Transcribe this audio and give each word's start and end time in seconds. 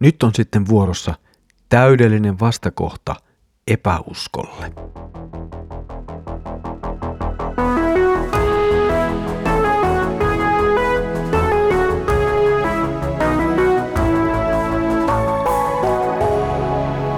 Nyt 0.00 0.22
on 0.22 0.30
sitten 0.34 0.68
vuorossa 0.68 1.14
täydellinen 1.68 2.40
vastakohta 2.40 3.14
epäuskolle. 3.66 4.72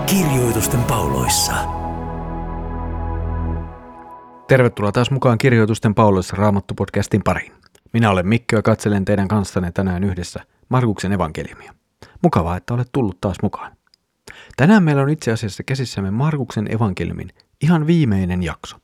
Kirjoitusten 0.07 0.85
pauloissa. 0.85 1.55
Tervetuloa 4.49 4.93
taas 4.93 5.11
mukaan 5.11 5.39
Kirjoitusten 5.39 5.95
pauloissa 5.95 6.37
Raamattu-podcastin 6.37 7.23
pariin. 7.25 7.53
Minä 7.93 8.11
olen 8.11 8.29
Mikko 8.29 8.57
ja 8.57 8.63
katselen 8.63 9.05
teidän 9.05 9.29
kanssanne 9.29 9.73
tänään 9.73 10.05
yhdessä 10.05 10.41
Markuksen 10.69 11.13
evankeliumia. 11.13 11.78
Mukavaa, 12.23 12.57
että 12.57 12.75
olet 12.75 12.89
tullut 12.93 13.21
taas 13.21 13.37
mukaan. 13.43 13.73
Tänään 14.57 14.83
meillä 14.83 15.03
on 15.03 15.11
itse 15.11 15.33
asiassa 15.33 15.63
käsissämme 15.63 16.11
Markuksen 16.11 16.75
evankeliumin 16.75 17.31
ihan 17.63 17.87
viimeinen 17.87 18.43
jakso. 18.43 18.77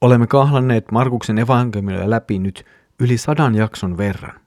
Olemme 0.00 0.26
kahlanneet 0.26 0.90
Markuksen 0.92 1.38
evankeliumia 1.38 2.10
läpi 2.10 2.38
nyt 2.38 2.64
yli 3.00 3.18
sadan 3.18 3.54
jakson 3.54 3.96
verran. 3.96 4.40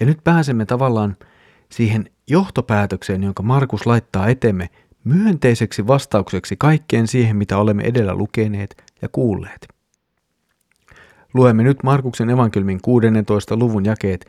Ja 0.00 0.06
nyt 0.06 0.24
pääsemme 0.24 0.66
tavallaan 0.66 1.16
siihen 1.68 2.10
johtopäätökseen, 2.28 3.22
jonka 3.22 3.42
Markus 3.42 3.86
laittaa 3.86 4.28
etemme 4.28 4.68
myönteiseksi 5.04 5.86
vastaukseksi 5.86 6.56
kaikkeen 6.56 7.06
siihen, 7.06 7.36
mitä 7.36 7.58
olemme 7.58 7.82
edellä 7.82 8.14
lukeneet 8.14 8.84
ja 9.02 9.08
kuulleet. 9.08 9.68
Luemme 11.34 11.62
nyt 11.62 11.82
Markuksen 11.82 12.30
evankeliumin 12.30 12.80
16. 12.82 13.56
luvun 13.56 13.84
jakeet 13.84 14.26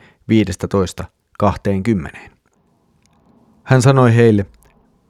15-20. 1.42 2.33
Hän 3.64 3.82
sanoi 3.82 4.14
heille, 4.14 4.46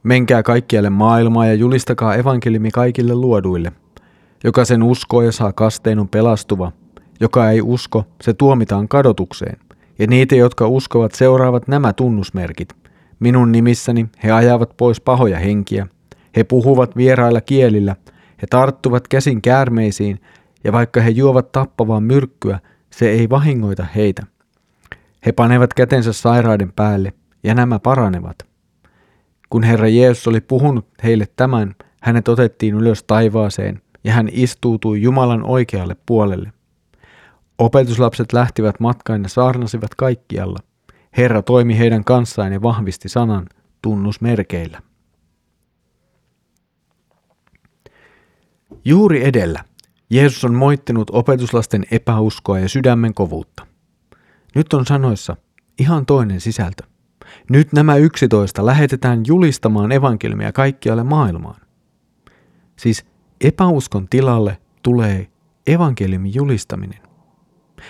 menkää 0.03 0.43
kaikkialle 0.43 0.89
maailmaa 0.89 1.45
ja 1.45 1.53
julistakaa 1.53 2.15
evankeliumi 2.15 2.71
kaikille 2.71 3.15
luoduille. 3.15 3.71
Joka 4.43 4.65
sen 4.65 4.83
uskoo 4.83 5.21
ja 5.21 5.31
saa 5.31 5.53
kasteen 5.53 5.99
on 5.99 6.07
pelastuva. 6.07 6.71
Joka 7.19 7.49
ei 7.49 7.61
usko, 7.61 8.05
se 8.21 8.33
tuomitaan 8.33 8.87
kadotukseen. 8.87 9.57
Ja 9.99 10.07
niitä, 10.07 10.35
jotka 10.35 10.67
uskovat, 10.67 11.11
seuraavat 11.11 11.67
nämä 11.67 11.93
tunnusmerkit. 11.93 12.69
Minun 13.19 13.51
nimissäni 13.51 14.09
he 14.23 14.31
ajavat 14.31 14.77
pois 14.77 15.01
pahoja 15.01 15.39
henkiä. 15.39 15.87
He 16.35 16.43
puhuvat 16.43 16.97
vierailla 16.97 17.41
kielillä. 17.41 17.95
He 18.41 18.47
tarttuvat 18.49 19.07
käsin 19.07 19.41
käärmeisiin, 19.41 20.19
ja 20.63 20.71
vaikka 20.71 21.01
he 21.01 21.09
juovat 21.09 21.51
tappavaa 21.51 21.99
myrkkyä, 21.99 22.59
se 22.89 23.09
ei 23.09 23.29
vahingoita 23.29 23.85
heitä. 23.95 24.23
He 25.25 25.31
panevat 25.31 25.73
kätensä 25.73 26.13
sairaiden 26.13 26.73
päälle, 26.75 27.13
ja 27.43 27.55
nämä 27.55 27.79
paranevat. 27.79 28.54
Kun 29.49 29.63
Herra 29.63 29.87
Jeesus 29.87 30.27
oli 30.27 30.41
puhunut 30.41 30.87
heille 31.03 31.27
tämän, 31.35 31.75
hänet 32.01 32.27
otettiin 32.27 32.75
ylös 32.75 33.03
taivaaseen, 33.03 33.81
ja 34.03 34.13
hän 34.13 34.29
istuutui 34.31 35.01
Jumalan 35.01 35.43
oikealle 35.43 35.95
puolelle. 36.05 36.53
Opetuslapset 37.57 38.33
lähtivät 38.33 38.79
matkaan 38.79 39.23
ja 39.23 39.29
saarnasivat 39.29 39.95
kaikkialla. 39.95 40.59
Herra 41.17 41.41
toimi 41.41 41.77
heidän 41.77 42.03
kanssaan 42.03 42.53
ja 42.53 42.61
vahvisti 42.61 43.09
sanan 43.09 43.47
tunnusmerkeillä. 43.81 44.81
Juuri 48.85 49.25
edellä 49.25 49.63
Jeesus 50.09 50.45
on 50.45 50.53
moittinut 50.53 51.09
opetuslasten 51.09 51.85
epäuskoa 51.91 52.59
ja 52.59 52.69
sydämen 52.69 53.13
kovuutta. 53.13 53.67
Nyt 54.55 54.73
on 54.73 54.85
sanoissa 54.85 55.35
ihan 55.79 56.05
toinen 56.05 56.41
sisältö. 56.41 56.83
Nyt 57.49 57.73
nämä 57.73 57.95
yksitoista 57.95 58.65
lähetetään 58.65 59.23
julistamaan 59.27 59.91
evankeliumia 59.91 60.51
kaikkialle 60.51 61.03
maailmaan. 61.03 61.61
Siis 62.75 63.05
epäuskon 63.41 64.07
tilalle 64.09 64.57
tulee 64.83 65.27
evankeliumin 65.67 66.35
julistaminen. 66.35 66.99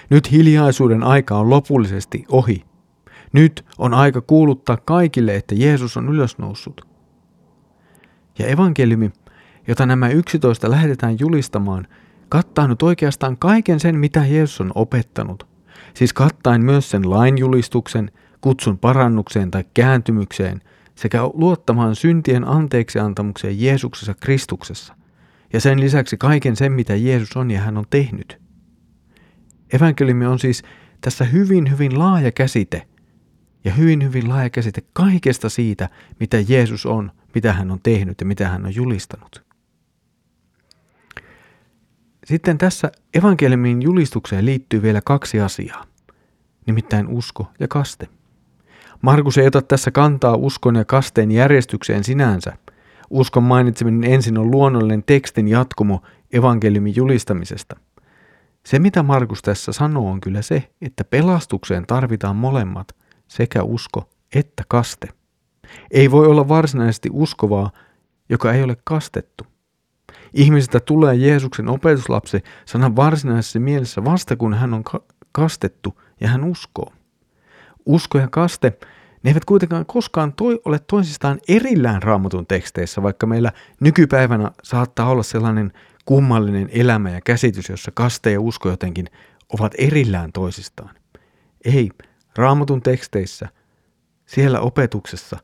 Nyt 0.09 0.31
hiljaisuuden 0.31 1.03
aika 1.03 1.37
on 1.37 1.49
lopullisesti 1.49 2.25
ohi. 2.29 2.65
Nyt 3.33 3.65
on 3.77 3.93
aika 3.93 4.21
kuuluttaa 4.21 4.77
kaikille, 4.77 5.35
että 5.35 5.55
Jeesus 5.55 5.97
on 5.97 6.09
ylösnoussut. 6.09 6.87
Ja 8.39 8.47
evankeliumi, 8.47 9.11
jota 9.67 9.85
nämä 9.85 10.09
yksitoista 10.09 10.71
lähetetään 10.71 11.19
julistamaan, 11.19 11.87
kattaa 12.29 12.67
nyt 12.67 12.81
oikeastaan 12.83 13.37
kaiken 13.37 13.79
sen, 13.79 13.99
mitä 13.99 14.25
Jeesus 14.25 14.61
on 14.61 14.71
opettanut. 14.75 15.47
Siis 15.93 16.13
kattaen 16.13 16.65
myös 16.65 16.89
sen 16.89 17.09
lainjulistuksen, 17.09 18.11
kutsun 18.45 18.77
parannukseen 18.77 19.51
tai 19.51 19.63
kääntymykseen 19.73 20.61
sekä 20.95 21.19
luottamaan 21.33 21.95
syntien 21.95 22.47
anteeksiantamukseen 22.47 23.61
Jeesuksessa 23.61 24.13
Kristuksessa. 24.13 24.95
Ja 25.53 25.59
sen 25.59 25.79
lisäksi 25.79 26.17
kaiken 26.17 26.55
sen, 26.55 26.71
mitä 26.71 26.95
Jeesus 26.95 27.37
on 27.37 27.51
ja 27.51 27.61
hän 27.61 27.77
on 27.77 27.85
tehnyt. 27.89 28.41
Evankeliumi 29.73 30.25
on 30.25 30.39
siis 30.39 30.63
tässä 31.01 31.25
hyvin, 31.25 31.71
hyvin 31.71 31.99
laaja 31.99 32.31
käsite 32.31 32.87
ja 33.63 33.73
hyvin, 33.73 34.03
hyvin 34.03 34.29
laaja 34.29 34.49
käsite 34.49 34.81
kaikesta 34.93 35.49
siitä, 35.49 35.89
mitä 36.19 36.37
Jeesus 36.47 36.85
on, 36.85 37.11
mitä 37.35 37.53
hän 37.53 37.71
on 37.71 37.79
tehnyt 37.83 38.21
ja 38.21 38.25
mitä 38.25 38.49
hän 38.49 38.65
on 38.65 38.75
julistanut. 38.75 39.43
Sitten 42.25 42.57
tässä 42.57 42.91
evankeliumin 43.13 43.81
julistukseen 43.81 44.45
liittyy 44.45 44.81
vielä 44.81 45.01
kaksi 45.01 45.39
asiaa, 45.39 45.85
nimittäin 46.67 47.07
usko 47.07 47.47
ja 47.59 47.67
kaste. 47.67 48.07
Markus 49.01 49.37
ei 49.37 49.47
ota 49.47 49.61
tässä 49.61 49.91
kantaa 49.91 50.35
uskon 50.35 50.75
ja 50.75 50.85
kasteen 50.85 51.31
järjestykseen 51.31 52.03
sinänsä. 52.03 52.57
Uskon 53.09 53.43
mainitseminen 53.43 54.11
ensin 54.11 54.37
on 54.37 54.51
luonnollinen 54.51 55.03
tekstin 55.03 55.47
jatkumo 55.47 56.01
evankeliumin 56.33 56.95
julistamisesta. 56.95 57.75
Se, 58.65 58.79
mitä 58.79 59.03
Markus 59.03 59.41
tässä 59.41 59.71
sanoo, 59.71 60.11
on 60.11 60.21
kyllä 60.21 60.41
se, 60.41 60.69
että 60.81 61.03
pelastukseen 61.03 61.85
tarvitaan 61.87 62.35
molemmat, 62.35 62.87
sekä 63.27 63.63
usko 63.63 64.09
että 64.35 64.63
kaste. 64.67 65.07
Ei 65.91 66.11
voi 66.11 66.27
olla 66.27 66.47
varsinaisesti 66.47 67.09
uskovaa, 67.11 67.71
joka 68.29 68.53
ei 68.53 68.63
ole 68.63 68.77
kastettu. 68.83 69.43
Ihmisestä 70.33 70.79
tulee 70.79 71.15
Jeesuksen 71.15 71.69
opetuslapsi 71.69 72.43
sanan 72.65 72.95
varsinaisessa 72.95 73.59
mielessä 73.59 74.03
vasta 74.03 74.35
kun 74.35 74.53
hän 74.53 74.73
on 74.73 74.83
kastettu 75.31 76.01
ja 76.21 76.27
hän 76.27 76.43
uskoo. 76.43 76.93
Usko 77.85 78.17
ja 78.17 78.27
kaste, 78.27 78.77
ne 79.23 79.29
eivät 79.29 79.45
kuitenkaan 79.45 79.85
koskaan 79.85 80.33
toi, 80.33 80.61
ole 80.65 80.79
toisistaan 80.79 81.39
erillään 81.47 82.03
raamatun 82.03 82.47
teksteissä, 82.47 83.03
vaikka 83.03 83.25
meillä 83.25 83.51
nykypäivänä 83.79 84.51
saattaa 84.63 85.09
olla 85.09 85.23
sellainen 85.23 85.71
kummallinen 86.05 86.69
elämä 86.71 87.09
ja 87.09 87.21
käsitys, 87.21 87.69
jossa 87.69 87.91
kaste 87.93 88.31
ja 88.31 88.41
usko 88.41 88.69
jotenkin 88.69 89.05
ovat 89.49 89.73
erillään 89.77 90.31
toisistaan. 90.31 90.95
Ei, 91.65 91.89
raamatun 92.35 92.81
teksteissä, 92.81 93.49
siellä 94.25 94.59
opetuksessa, 94.59 95.37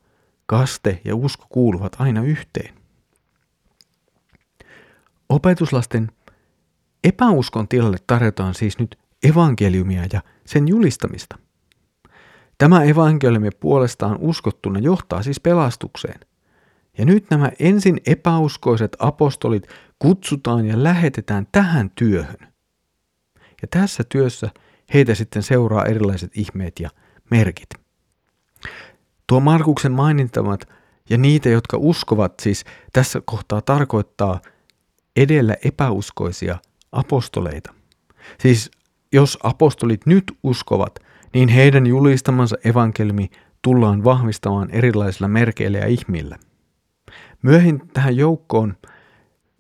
kaste 0.46 1.02
ja 1.06 1.16
usko 1.16 1.46
kuuluvat 1.50 1.96
aina 2.00 2.24
yhteen. 2.24 2.76
Opetuslasten 5.30 6.12
epäuskon 7.04 7.68
tilalle 7.68 7.98
tarjotaan 8.08 8.56
siis 8.56 8.80
nyt 8.80 9.00
evankeliumia 9.24 10.04
ja 10.14 10.22
sen 10.46 10.68
julistamista. 10.68 11.38
Tämä 12.62 12.84
evankeliumi 12.84 13.50
puolestaan 13.60 14.18
uskottuna 14.20 14.80
johtaa 14.80 15.24
siis 15.24 15.40
pelastukseen. 15.40 16.20
Ja 16.98 17.06
nyt 17.06 17.26
nämä 17.30 17.52
ensin 17.60 18.02
epäuskoiset 18.06 18.98
apostolit 19.00 19.68
kutsutaan 20.00 20.66
ja 20.66 20.84
lähetetään 20.84 21.48
tähän 21.52 21.92
työhön. 21.96 22.48
Ja 23.62 23.68
tässä 23.72 24.04
työssä 24.10 24.50
heitä 24.94 25.16
sitten 25.16 25.44
seuraa 25.44 25.86
erilaiset 25.86 26.32
ihmeet 26.38 26.80
ja 26.80 26.90
merkit. 27.32 27.70
Tuo 29.28 29.40
Markuksen 29.40 29.92
mainintamat 29.92 30.70
ja 31.10 31.18
niitä, 31.18 31.50
jotka 31.50 31.78
uskovat, 31.78 32.34
siis 32.42 32.66
tässä 32.94 33.22
kohtaa 33.26 33.62
tarkoittaa 33.62 34.42
edellä 35.16 35.56
epäuskoisia 35.66 36.58
apostoleita. 36.92 37.74
Siis 38.40 38.72
jos 39.14 39.38
apostolit 39.44 40.06
nyt 40.06 40.24
uskovat, 40.44 41.00
niin 41.34 41.50
heidän 41.50 41.88
julistamansa 41.88 42.58
evankeliumi 42.64 43.30
tullaan 43.62 44.04
vahvistamaan 44.04 44.70
erilaisilla 44.72 45.28
merkeillä 45.28 45.78
ja 45.78 45.88
ihmillä. 45.88 46.38
Myöhin 47.42 47.82
tähän 47.94 48.18
joukkoon 48.18 48.76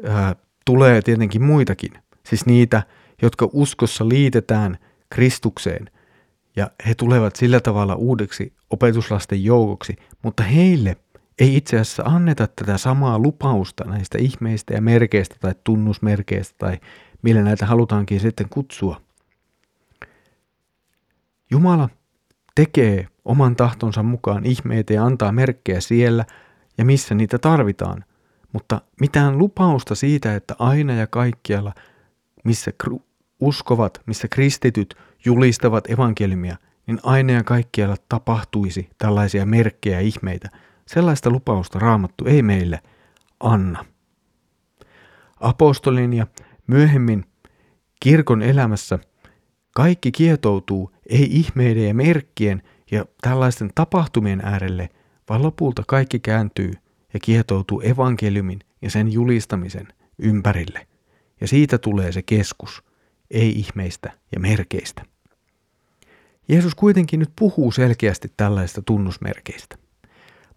ää, 0.05 0.35
tulee 0.65 1.01
tietenkin 1.01 1.43
muitakin, 1.43 1.91
siis 2.25 2.45
niitä, 2.45 2.83
jotka 3.21 3.49
uskossa 3.53 4.09
liitetään 4.09 4.77
Kristukseen, 5.09 5.89
ja 6.55 6.71
he 6.87 6.95
tulevat 6.95 7.35
sillä 7.35 7.59
tavalla 7.59 7.95
uudeksi 7.95 8.53
opetuslasten 8.69 9.43
joukoksi, 9.43 9.95
mutta 10.23 10.43
heille 10.43 10.97
ei 11.39 11.55
itse 11.55 11.79
asiassa 11.79 12.03
anneta 12.03 12.47
tätä 12.47 12.77
samaa 12.77 13.19
lupausta 13.19 13.83
näistä 13.83 14.17
ihmeistä 14.17 14.73
ja 14.73 14.81
merkeistä 14.81 15.35
tai 15.39 15.55
tunnusmerkeistä 15.63 16.55
tai 16.57 16.77
millä 17.21 17.41
näitä 17.41 17.65
halutaankin 17.65 18.19
sitten 18.19 18.49
kutsua. 18.49 19.01
Jumala 21.51 21.89
tekee 22.55 23.07
oman 23.25 23.55
tahtonsa 23.55 24.03
mukaan 24.03 24.45
ihmeitä 24.45 24.93
ja 24.93 25.05
antaa 25.05 25.31
merkkejä 25.31 25.81
siellä 25.81 26.25
ja 26.77 26.85
missä 26.85 27.15
niitä 27.15 27.39
tarvitaan, 27.39 28.05
mutta 28.53 28.81
mitään 29.01 29.37
lupausta 29.37 29.95
siitä, 29.95 30.35
että 30.35 30.55
aina 30.59 30.93
ja 30.93 31.07
kaikkialla, 31.07 31.73
missä 32.43 32.71
uskovat, 33.39 34.01
missä 34.05 34.27
kristityt 34.27 34.95
julistavat 35.25 35.89
evankeliumia, 35.89 36.57
niin 36.87 36.99
aina 37.03 37.33
ja 37.33 37.43
kaikkialla 37.43 37.95
tapahtuisi 38.09 38.89
tällaisia 38.97 39.45
merkkejä 39.45 40.01
ja 40.01 40.07
ihmeitä. 40.07 40.49
Sellaista 40.85 41.29
lupausta 41.29 41.79
raamattu 41.79 42.25
ei 42.25 42.41
meille 42.41 42.79
anna. 43.39 43.85
Apostolin 45.39 46.13
ja 46.13 46.27
myöhemmin 46.67 47.25
kirkon 47.99 48.41
elämässä 48.41 48.99
kaikki 49.75 50.11
kietoutuu 50.11 50.91
ei 51.09 51.27
ihmeiden 51.31 51.87
ja 51.87 51.93
merkkien 51.93 52.61
ja 52.91 53.05
tällaisten 53.21 53.71
tapahtumien 53.75 54.41
äärelle, 54.43 54.89
vaan 55.29 55.43
lopulta 55.43 55.83
kaikki 55.87 56.19
kääntyy 56.19 56.73
ja 57.13 57.19
kietoutuu 57.19 57.81
evankeliumin 57.81 58.59
ja 58.81 58.89
sen 58.89 59.11
julistamisen 59.11 59.87
ympärille. 60.19 60.87
Ja 61.41 61.47
siitä 61.47 61.77
tulee 61.77 62.11
se 62.11 62.21
keskus, 62.21 62.83
ei 63.31 63.49
ihmeistä 63.49 64.11
ja 64.31 64.39
merkeistä. 64.39 65.05
Jeesus 66.47 66.75
kuitenkin 66.75 67.19
nyt 67.19 67.31
puhuu 67.35 67.71
selkeästi 67.71 68.31
tällaista 68.37 68.81
tunnusmerkeistä. 68.81 69.77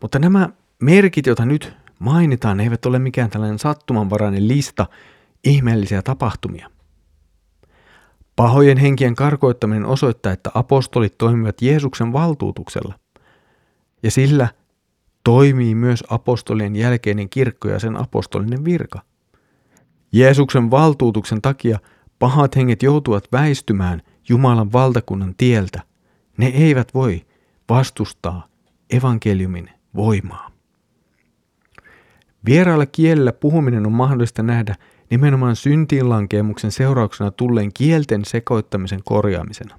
Mutta 0.02 0.19
nämä 0.19 0.49
merkit, 0.82 1.26
joita 1.26 1.44
nyt 1.44 1.72
mainitaan, 1.99 2.60
eivät 2.60 2.87
ole 2.87 2.99
mikään 2.99 3.31
tällainen 3.31 3.58
sattumanvarainen 3.58 4.49
lista 4.49 4.87
ihmeellisiä 5.44 6.02
tapahtumia. 6.02 6.70
Pahojen 8.36 8.78
henkien 8.78 9.14
karkoittaminen 9.14 9.86
osoittaa, 9.86 10.32
että 10.32 10.50
apostolit 10.54 11.19
toimivat 11.19 11.62
Jeesuksen 11.62 12.12
valtuutuksella. 12.12 12.94
Ja 14.02 14.10
sillä 14.10 14.48
toimii 15.25 15.75
myös 15.75 16.04
apostolien 16.08 16.76
jälkeinen 16.76 17.28
kirkko 17.28 17.69
ja 17.69 17.78
sen 17.78 17.96
apostolinen 17.96 18.64
virka. 18.64 19.02
Jeesuksen 20.12 20.70
valtuutuksen 20.70 21.42
takia 21.42 21.78
pahat 22.19 22.56
henget 22.56 22.82
joutuvat 22.82 23.28
väistymään 23.32 24.02
Jumalan 24.28 24.72
valtakunnan 24.72 25.34
tieltä. 25.36 25.82
Ne 26.36 26.46
eivät 26.46 26.94
voi 26.94 27.26
vastustaa 27.69 28.48
evankeliumin 28.90 29.70
voimaa. 29.96 30.54
Vieraalla 32.46 32.87
kielellä 32.87 33.32
puhuminen 33.32 33.87
on 33.87 33.93
mahdollista 33.93 34.43
nähdä 34.43 34.75
nimenomaan 35.11 35.56
syntiinlankeemuksen 35.56 36.73
seurauksena 36.73 37.31
tulleen 37.31 37.73
kielten 37.73 38.25
sekoittamisen 38.25 39.00
korjaamisena. 39.05 39.79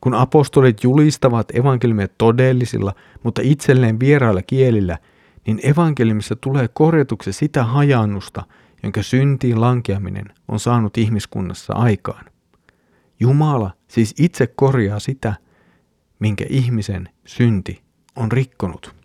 Kun 0.00 0.14
apostolit 0.14 0.84
julistavat 0.84 1.54
evankeliumia 1.54 2.08
todellisilla, 2.18 2.94
mutta 3.22 3.42
itselleen 3.44 4.00
vierailla 4.00 4.42
kielillä, 4.42 4.98
niin 5.46 5.60
evankeliumissa 5.62 6.36
tulee 6.36 6.68
korjatuksi 6.68 7.32
sitä 7.32 7.64
hajannusta, 7.64 8.42
jonka 8.82 9.02
syntiin 9.02 9.60
lankeaminen 9.60 10.24
on 10.48 10.60
saanut 10.60 10.98
ihmiskunnassa 10.98 11.72
aikaan. 11.72 12.24
Jumala 13.20 13.70
siis 13.88 14.14
itse 14.18 14.46
korjaa 14.46 14.98
sitä, 14.98 15.34
minkä 16.18 16.44
ihmisen 16.48 17.08
synti 17.24 17.82
on 18.16 18.32
rikkonut. 18.32 18.95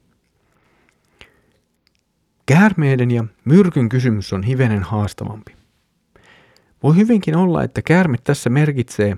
Käärmeiden 2.52 3.12
ja 3.12 3.26
myrkyn 3.46 3.90
kysymys 3.90 4.34
on 4.34 4.44
hivenen 4.44 4.84
haastavampi. 4.84 5.56
Voi 6.84 6.96
hyvinkin 6.96 7.36
olla, 7.36 7.64
että 7.64 7.82
käärme 7.82 8.18
tässä 8.24 8.50
merkitsee 8.50 9.18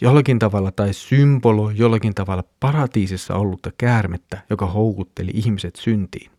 jollakin 0.00 0.38
tavalla 0.38 0.72
tai 0.72 0.94
symboloi 0.94 1.72
jollakin 1.76 2.14
tavalla 2.14 2.44
paratiisissa 2.60 3.34
ollutta 3.34 3.70
käärmettä, 3.78 4.42
joka 4.50 4.66
houkutteli 4.66 5.30
ihmiset 5.34 5.76
syntiin. 5.76 6.30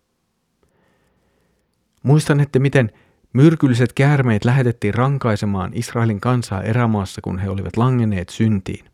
Muistan, 2.03 2.39
että 2.39 2.59
miten 2.59 2.91
myrkylliset 3.33 3.93
käärmeet 3.93 4.45
lähetettiin 4.45 4.93
rankaisemaan 4.93 5.71
Israelin 5.73 6.21
kansaa 6.21 6.63
erämaassa, 6.63 7.21
kun 7.21 7.39
he 7.39 7.49
olivat 7.49 7.77
langenneet 7.77 8.29
syntiin. 8.29 8.85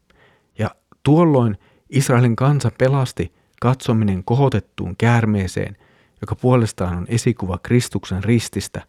Ja 0.59 0.69
tuolloin 1.03 1.57
Israelin 1.89 2.35
kansa 2.35 2.71
pelasti 2.77 3.33
katsominen 3.61 4.23
kohotettuun 4.23 4.95
käärmeeseen– 4.97 5.77
joka 6.21 6.35
puolestaan 6.35 6.97
on 6.97 7.05
esikuva 7.09 7.57
Kristuksen 7.57 8.23
rististä, 8.23 8.81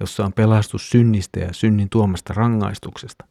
jossa 0.00 0.24
on 0.24 0.32
pelastus 0.32 0.90
synnistä 0.90 1.40
ja 1.40 1.52
synnin 1.52 1.88
tuomasta 1.90 2.34
rangaistuksesta. 2.34 3.24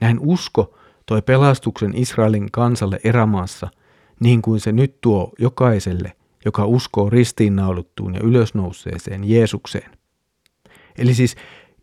Näin 0.00 0.18
usko 0.20 0.78
toi 1.06 1.22
pelastuksen 1.22 1.94
Israelin 1.94 2.50
kansalle 2.52 3.00
erämaassa, 3.04 3.68
niin 4.20 4.42
kuin 4.42 4.60
se 4.60 4.72
nyt 4.72 5.00
tuo 5.00 5.32
jokaiselle, 5.38 6.12
joka 6.44 6.64
uskoo 6.64 7.10
ristiinnauluttuun 7.10 8.14
ja 8.14 8.20
ylösnouseeseen 8.20 9.24
Jeesukseen. 9.24 9.90
Eli 10.98 11.14
siis 11.14 11.36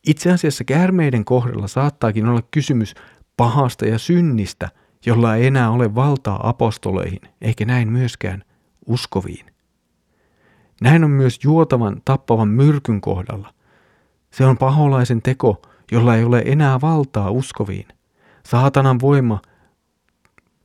itse 0.07 0.31
asiassa 0.31 0.63
käärmeiden 0.63 1.25
kohdalla 1.25 1.68
saattaakin 1.68 2.27
olla 2.27 2.41
kysymys 2.51 2.95
pahasta 3.38 3.85
ja 3.85 3.97
synnistä, 3.97 4.69
jolla 5.06 5.35
ei 5.35 5.47
enää 5.47 5.71
ole 5.71 5.95
valtaa 5.95 6.50
apostoleihin, 6.50 7.21
eikä 7.41 7.65
näin 7.65 7.91
myöskään 7.91 8.44
uskoviin. 8.85 9.52
Näin 10.83 11.03
on 11.03 11.12
myös 11.12 11.39
juotavan 11.44 12.01
tappavan 12.06 12.47
myrkyn 12.47 13.01
kohdalla. 13.01 13.53
Se 14.31 14.45
on 14.45 14.57
paholaisen 14.57 15.21
teko, 15.21 15.62
jolla 15.91 16.15
ei 16.15 16.24
ole 16.24 16.44
enää 16.45 16.81
valtaa 16.81 17.31
uskoviin. 17.31 17.88
Saatanan 18.45 19.00
voima, 19.00 19.41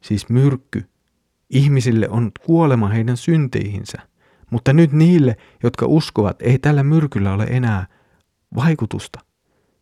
siis 0.01 0.29
myrkky, 0.29 0.89
ihmisille 1.51 2.09
on 2.09 2.31
kuolema 2.47 2.89
heidän 2.89 3.17
synteihinsä. 3.17 3.99
Mutta 4.51 4.73
nyt 4.73 4.93
niille, 4.93 5.37
jotka 5.63 5.87
uskovat, 5.87 6.43
ei 6.43 6.59
tällä 6.59 6.83
myrkyllä 6.83 7.33
ole 7.33 7.45
enää 7.45 7.87
vaikutusta. 8.57 9.21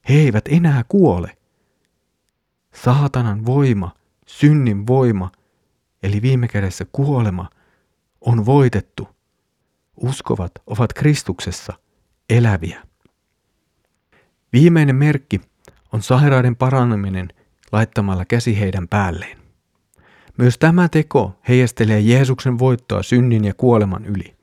He 0.09 0.15
eivät 0.15 0.45
enää 0.51 0.85
kuole. 0.89 1.37
Saatanan 2.85 3.47
voima, 3.47 3.91
synnin 4.27 4.87
voima, 4.87 5.31
eli 6.03 6.23
viime 6.23 6.49
kädessä 6.49 6.87
kuolema, 6.93 7.51
on 8.21 8.47
voitettu 8.47 9.16
uskovat 9.97 10.53
ovat 10.67 10.93
Kristuksessa 10.93 11.73
eläviä. 12.31 12.83
Viimeinen 14.53 14.97
merkki 14.97 15.41
on 15.93 16.03
sairaiden 16.03 16.57
paraneminen 16.57 17.29
laittamalla 17.73 18.25
käsi 18.25 18.61
heidän 18.61 18.89
päälleen. 18.89 19.39
Myös 20.39 20.59
tämä 20.59 20.89
teko 20.89 21.39
heijastelee 21.49 22.01
Jeesuksen 22.01 22.59
voittoa 22.59 23.03
synnin 23.03 23.45
ja 23.45 23.55
kuoleman 23.55 24.05
yli. 24.05 24.37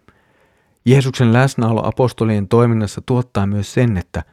Jeesuksen 0.85 1.33
läsnäolo 1.33 1.87
apostolien 1.87 2.47
toiminnassa 2.47 3.01
tuottaa 3.05 3.47
myös 3.47 3.73
sen, 3.73 3.97
että 3.97 4.23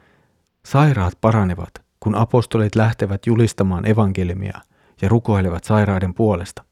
sairaat 0.67 1.19
paranevat, 1.21 1.71
kun 2.01 2.15
apostolit 2.15 2.75
lähtevät 2.77 3.27
julistamaan 3.27 3.89
evankeliumia 3.89 4.61
ja 5.03 5.09
rukoilevat 5.09 5.65
sairaiden 5.65 6.15
puolesta. 6.15 6.65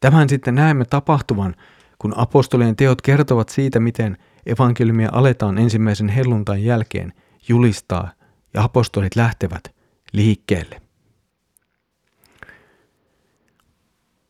Tämän 0.00 0.28
sitten 0.28 0.54
näemme 0.54 0.84
tapahtuvan 0.84 1.54
kun 1.98 2.12
apostolien 2.16 2.76
teot 2.76 3.02
kertovat 3.02 3.48
siitä, 3.48 3.80
miten 3.80 4.16
evankeliumia 4.46 5.08
aletaan 5.12 5.58
ensimmäisen 5.58 6.08
helluntain 6.08 6.64
jälkeen 6.64 7.12
julistaa 7.48 8.10
ja 8.54 8.62
apostolit 8.62 9.16
lähtevät 9.16 9.74
liikkeelle. 10.12 10.82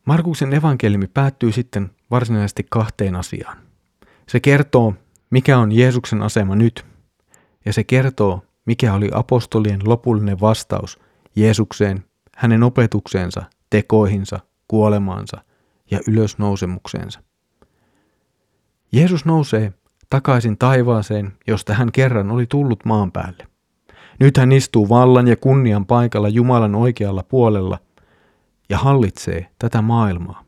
Markuksen 0.05 0.55
evankeliumi 0.55 1.07
päättyy 1.07 1.53
sitten 1.53 1.91
varsinaisesti 2.11 2.67
kahteen 2.71 3.17
asiaan. 3.17 3.59
Se 4.29 4.41
kertoo, 4.41 4.95
mikä 5.31 5.59
on 5.59 5.73
Jeesuksen 5.73 6.23
asema 6.23 6.57
nyt, 6.57 6.87
ja 7.65 7.73
se 7.73 7.85
kertoo, 7.85 8.45
mikä 8.65 8.95
oli 8.95 9.11
apostolien 9.13 9.81
lopullinen 9.85 10.41
vastaus 10.41 10.99
Jeesukseen, 11.37 12.05
hänen 12.37 12.63
opetukseensa, 12.63 13.43
tekoihinsa, 13.71 14.41
kuolemaansa 14.69 15.45
ja 15.91 16.01
ylösnousemukseensa. 16.09 17.28
Jeesus 18.93 19.25
nousee 19.25 19.73
takaisin 20.11 20.59
taivaaseen, 20.59 21.33
josta 21.47 21.75
hän 21.75 21.93
kerran 21.93 22.31
oli 22.31 22.47
tullut 22.47 22.85
maan 22.85 23.13
päälle. 23.13 23.49
Nyt 24.21 24.37
hän 24.37 24.53
istuu 24.53 24.89
vallan 24.89 25.29
ja 25.29 25.37
kunnian 25.37 25.87
paikalla 25.87 26.29
Jumalan 26.29 26.75
oikealla 26.75 27.23
puolella 27.23 27.79
ja 28.69 28.79
hallitsee 28.79 29.51
tätä 29.59 29.83
maailmaa. 29.83 30.45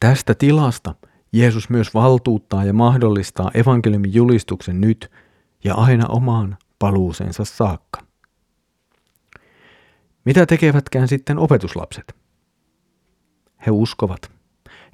Tästä 0.00 0.34
tilasta 0.34 0.94
Jeesus 1.32 1.70
myös 1.70 1.94
valtuuttaa 1.94 2.64
ja 2.64 2.72
mahdollistaa 2.72 3.50
evankeliumin 3.54 4.14
julistuksen 4.14 4.80
nyt 4.80 5.10
ja 5.64 5.74
aina 5.74 6.06
omaan 6.08 6.56
paluuseensa 6.78 7.44
saakka. 7.44 8.00
Mitä 10.24 10.46
tekevätkään 10.46 11.08
sitten 11.08 11.38
opetuslapset? 11.38 12.14
He 13.66 13.70
uskovat. 13.70 14.30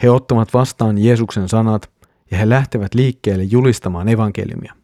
He 0.03 0.11
ottavat 0.11 0.55
vastaan 0.55 0.99
Jeesuksen 0.99 1.49
sanat 1.49 1.91
ja 2.31 2.39
he 2.39 2.49
lähtevät 2.49 2.95
liikkeelle 2.95 3.45
julistamaan 3.45 4.09
evankeliumia. 4.09 4.75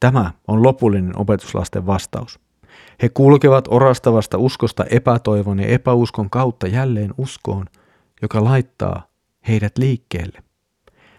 Tämä 0.00 0.30
on 0.48 0.62
lopullinen 0.62 1.18
opetuslasten 1.18 1.86
vastaus. 1.86 2.40
He 3.02 3.08
kulkevat 3.08 3.68
orastavasta 3.68 4.38
uskosta 4.38 4.84
epätoivon 4.84 5.60
ja 5.60 5.66
epäuskon 5.66 6.30
kautta 6.30 6.66
jälleen 6.66 7.14
uskoon, 7.18 7.66
joka 8.22 8.44
laittaa 8.44 9.06
heidät 9.48 9.78
liikkeelle. 9.78 10.42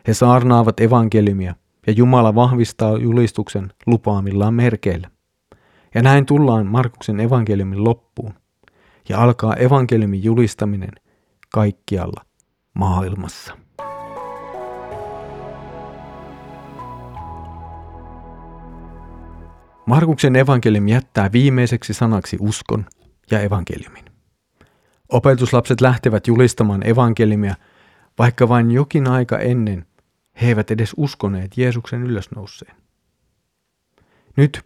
He 0.08 0.14
saarnaavat 0.14 0.80
evankeliumia 0.80 1.56
ja 1.88 1.94
Jumala 1.94 2.36
vahvistaa 2.36 2.98
julistuksen 2.98 3.74
lupaamillaan 3.86 4.54
merkeillä. 4.54 5.10
Ja 5.96 6.02
näin 6.02 6.26
tullaan 6.26 6.68
Markuksen 6.68 7.20
evankeliumin 7.20 7.84
loppuun 7.84 8.34
ja 9.10 9.24
alkaa 9.24 9.56
evankeliumin 9.56 10.24
julistaminen 10.24 10.92
kaikkialla 11.54 12.26
maailmassa. 12.74 13.67
Markuksen 19.88 20.36
evankeliumi 20.36 20.92
jättää 20.92 21.32
viimeiseksi 21.32 21.94
sanaksi 21.94 22.38
uskon 22.40 22.86
ja 23.32 23.42
evankeliumin. 23.42 24.06
Opetuslapset 25.10 25.82
lähtevät 25.82 26.28
julistamaan 26.28 26.88
evankeliumia, 26.88 27.56
vaikka 28.20 28.50
vain 28.50 28.72
jokin 28.72 29.08
aika 29.08 29.40
ennen 29.40 29.86
he 30.42 30.48
eivät 30.48 30.72
edes 30.72 30.94
uskoneet 30.98 31.58
Jeesuksen 31.58 32.04
ylösnouseen. 32.04 32.76
Nyt 34.38 34.62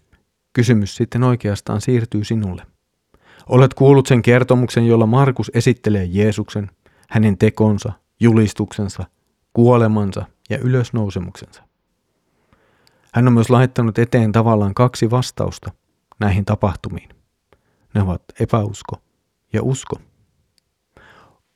kysymys 0.54 0.96
sitten 0.96 1.24
oikeastaan 1.24 1.82
siirtyy 1.82 2.24
sinulle. 2.24 2.66
Olet 3.50 3.74
kuullut 3.74 4.08
sen 4.08 4.22
kertomuksen, 4.22 4.88
jolla 4.88 5.06
Markus 5.06 5.52
esittelee 5.54 6.06
Jeesuksen, 6.06 6.72
hänen 7.10 7.38
tekonsa, 7.38 7.94
julistuksensa, 8.20 9.04
kuolemansa 9.54 10.26
ja 10.50 10.58
ylösnousemuksensa. 10.58 11.71
Hän 13.14 13.28
on 13.28 13.34
myös 13.34 13.50
laittanut 13.50 14.00
eteen 14.00 14.32
tavallaan 14.32 14.74
kaksi 14.74 15.10
vastausta 15.10 15.72
näihin 16.20 16.46
tapahtumiin. 16.46 17.10
Ne 17.94 18.02
ovat 18.02 18.24
epäusko 18.40 18.96
ja 19.54 19.64
usko. 19.64 19.96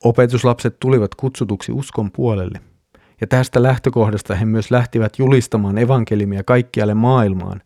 Opetuslapset 0.03 0.79
tulivat 0.79 1.15
kutsutuksi 1.15 1.71
uskon 1.71 2.11
puolelle, 2.11 2.61
ja 3.21 3.27
tästä 3.27 3.63
lähtökohdasta 3.63 4.35
he 4.35 4.45
myös 4.45 4.71
lähtivät 4.71 5.19
julistamaan 5.19 5.77
evankelimia 5.77 6.43
kaikkialle 6.43 6.93
maailmaan, 6.93 7.61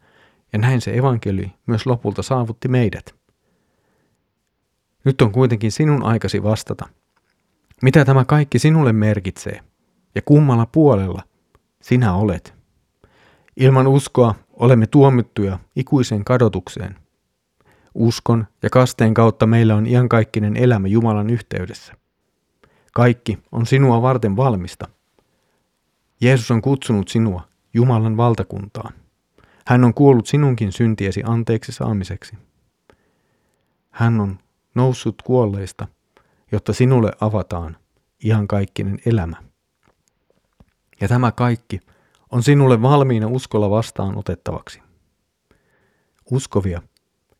ja 0.53 0.59
näin 0.59 0.81
se 0.81 0.97
evankeli 0.97 1.51
myös 1.65 1.85
lopulta 1.85 2.21
saavutti 2.21 2.67
meidät. 2.67 3.15
Nyt 5.05 5.21
on 5.21 5.31
kuitenkin 5.31 5.71
sinun 5.71 6.03
aikasi 6.03 6.43
vastata. 6.43 6.89
Mitä 7.81 8.05
tämä 8.05 8.25
kaikki 8.25 8.59
sinulle 8.59 8.93
merkitsee, 8.93 9.59
ja 10.15 10.21
kummalla 10.21 10.65
puolella 10.65 11.23
sinä 11.81 12.13
olet? 12.13 12.58
Ilman 13.59 13.87
uskoa 13.87 14.35
olemme 14.53 14.87
tuomittuja 14.87 15.59
ikuiseen 15.75 16.25
kadotukseen. 16.25 16.95
Uskon 17.93 18.47
ja 18.63 18.69
kasteen 18.69 19.13
kautta 19.13 19.45
meillä 19.47 19.75
on 19.75 19.87
iankaikkinen 19.87 20.57
elämä 20.57 20.87
Jumalan 20.87 21.29
yhteydessä. 21.29 21.93
Kaikki 22.93 23.39
on 23.51 23.65
sinua 23.65 24.01
varten 24.01 24.35
valmista. 24.35 24.87
Jeesus 26.21 26.51
on 26.51 26.61
kutsunut 26.61 27.07
sinua 27.07 27.47
Jumalan 27.73 28.17
valtakuntaan. 28.17 28.93
Hän 29.67 29.83
on 29.83 29.93
kuollut 29.93 30.27
sinunkin 30.27 30.71
syntiesi 30.71 31.21
anteeksi 31.25 31.71
saamiseksi. 31.71 32.37
Hän 33.89 34.19
on 34.19 34.39
noussut 34.75 35.21
kuolleista, 35.21 35.87
jotta 36.51 36.73
sinulle 36.73 37.11
avataan 37.21 37.77
iankaikkinen 38.25 38.99
elämä. 39.05 39.37
Ja 41.01 41.07
tämä 41.07 41.31
kaikki 41.31 41.79
on 42.31 42.43
sinulle 42.43 42.81
valmiina 42.81 43.27
uskolla 43.27 43.69
vastaan 43.69 44.17
otettavaksi. 44.17 44.81
Uskovia 46.31 46.81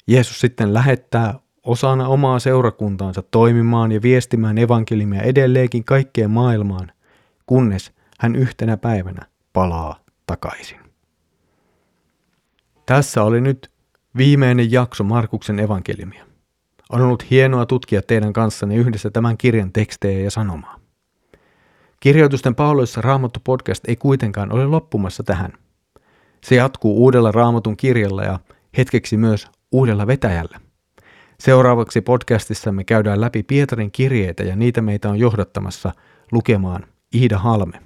Jeesus 0.08 0.39
sitten 0.39 0.74
lähettää 0.74 1.39
osana 1.63 2.08
omaa 2.08 2.39
seurakuntaansa 2.39 3.22
toimimaan 3.22 3.91
ja 3.91 4.01
viestimään 4.01 4.58
evankelimia 4.58 5.22
edelleenkin 5.22 5.84
kaikkeen 5.84 6.31
maailmaan, 6.31 6.91
kunnes 7.46 7.91
hän 8.19 8.36
yhtenä 8.36 8.77
päivänä 8.77 9.25
palaa 9.53 10.00
takaisin. 10.25 10.79
Tässä 12.86 13.24
oli 13.24 13.41
nyt 13.41 13.72
viimeinen 14.17 14.72
jakso 14.72 15.03
Markuksen 15.03 15.60
evankelimia. 15.60 16.25
On 16.89 17.01
ollut 17.01 17.29
hienoa 17.29 17.65
tutkia 17.65 18.01
teidän 18.01 18.34
kanssanne 18.34 18.75
yhdessä 18.75 19.12
tämän 19.12 19.38
kirjan 19.38 19.74
tekstejä 19.74 20.19
ja 20.19 20.31
sanomaa. 20.31 20.78
Kirjoitusten 22.00 22.56
pauloissa 22.56 23.01
Raamattu 23.01 23.39
podcast 23.44 23.84
ei 23.88 23.96
kuitenkaan 23.96 24.51
ole 24.51 24.65
loppumassa 24.65 25.24
tähän. 25.24 25.53
Se 26.44 26.56
jatkuu 26.56 26.98
uudella 26.98 27.32
Raamatun 27.32 27.77
kirjalla 27.77 28.24
ja 28.24 28.39
hetkeksi 28.77 29.18
myös 29.18 29.48
uudella 29.72 30.08
vetäjällä. 30.08 30.60
Seuraavaksi 31.39 32.01
podcastissamme 32.01 32.84
käydään 32.84 33.22
läpi 33.22 33.44
Pietarin 33.44 33.91
kirjeitä 33.91 34.44
ja 34.44 34.56
niitä 34.56 34.82
meitä 34.82 35.10
on 35.10 35.20
johdattamassa 35.20 35.91
lukemaan 36.32 36.86
Iida 37.15 37.38
Halme. 37.38 37.82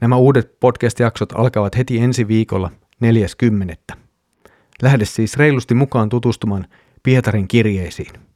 Nämä 0.00 0.16
uudet 0.16 0.60
podcast-jaksot 0.60 1.32
alkavat 1.34 1.76
heti 1.76 1.98
ensi 1.98 2.28
viikolla 2.28 2.70
40. 3.00 3.96
Lähde 4.82 5.04
siis 5.04 5.36
reilusti 5.36 5.74
mukaan 5.74 6.08
tutustumaan 6.08 6.66
Pietarin 7.02 7.48
kirjeisiin. 7.48 8.27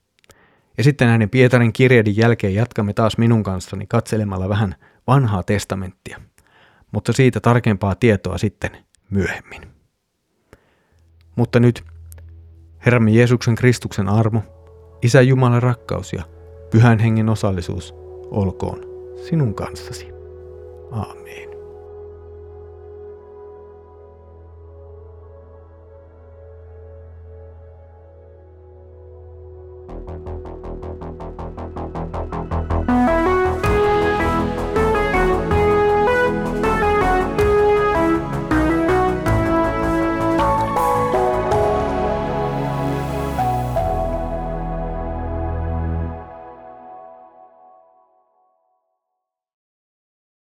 Ja 0.78 0.84
sitten 0.84 1.08
näiden 1.08 1.30
Pietarin 1.30 1.72
kirjeiden 1.72 2.16
jälkeen 2.16 2.54
jatkamme 2.54 2.92
taas 2.92 3.18
minun 3.18 3.42
kanssani 3.42 3.86
katselemalla 3.86 4.48
vähän 4.48 4.74
vanhaa 5.06 5.42
testamenttia. 5.42 6.20
Mutta 6.92 7.12
siitä 7.12 7.40
tarkempaa 7.40 7.94
tietoa 7.94 8.38
sitten 8.38 8.70
myöhemmin. 9.10 9.62
Mutta 11.36 11.60
nyt 11.60 11.84
Herramme 12.86 13.10
Jeesuksen 13.10 13.54
Kristuksen 13.54 14.08
armo, 14.08 14.42
Isä 15.02 15.20
Jumalan 15.20 15.62
rakkaus 15.62 16.12
ja 16.12 16.22
Pyhän 16.70 16.98
Hengen 16.98 17.28
osallisuus 17.28 17.94
olkoon 18.30 18.80
sinun 19.28 19.54
kanssasi. 19.54 20.08
Aamen. 20.90 21.51